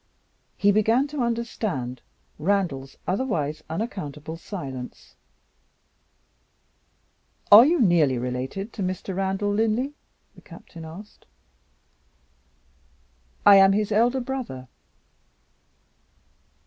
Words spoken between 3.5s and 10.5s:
unaccountable silence. "Are you nearly related to Mr. Randal Linley?" the